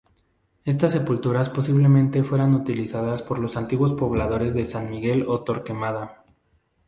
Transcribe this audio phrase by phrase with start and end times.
[0.65, 6.25] Estas sepulturas posiblemente fueran utilizadas por los antiguos pobladores de San Miguel o Torquemada.